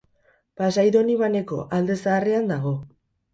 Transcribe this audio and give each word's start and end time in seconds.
Pasai 0.61 0.85
Donibaneko 0.95 1.59
Alde 1.79 1.99
Zaharrean 2.07 2.51
dago. 2.55 2.73